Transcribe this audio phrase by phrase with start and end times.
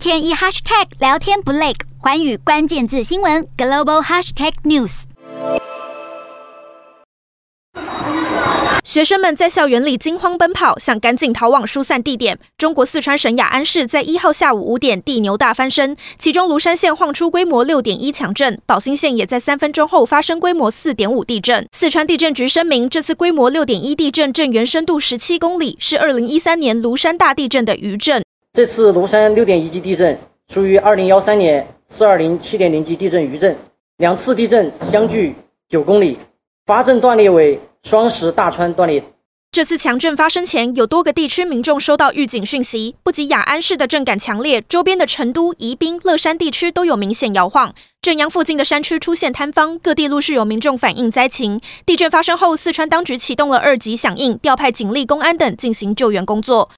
[0.00, 5.02] 天一 hashtag 聊天不累，寰宇关键字新闻 global hashtag news。
[8.82, 12.38] 学生们在校园里惊慌奔跑，想赶紧逃往疏散地点。
[12.56, 21.68] 中国四川省雅安市在一号下午五点地牛大翻身，其中芦山县晃出规模六点一强震，宝兴县也在三分钟后发生规模四点五地震。
[21.76, 28.22] 四川地震局声明，这次规模六点一地震震源深度十七公里，是二零一三年芦山大地震的余震。
[28.52, 30.18] 这次芦山六点一级地震
[30.52, 33.56] 属于二零幺三年四二零七点零级地震余震，
[33.98, 35.32] 两次地震相距
[35.68, 36.18] 九公里，
[36.66, 37.58] 发震断裂为。
[37.82, 39.02] 双石大川断裂。
[39.50, 42.94] 这次强震发生前，有多个地区民众收到预警讯息。
[43.02, 47.74] 不仅雅安市的震感强烈，周边的成都、宜宾、乐山地区都有明显摇晃。
[48.02, 51.60] 震央附近的山区出现坍方，各地陆续有民众反映灾情。
[51.84, 56.70] 地震发生后，四川当局启动了二级响应，调派警力、公安等进行救援工作。